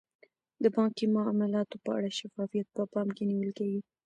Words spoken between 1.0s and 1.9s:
معاملاتو په